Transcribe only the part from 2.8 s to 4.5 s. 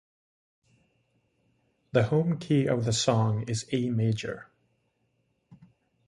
the song is A-major.